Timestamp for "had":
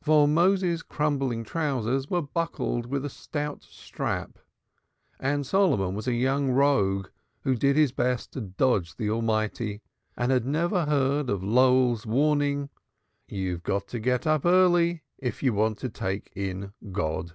10.30-10.46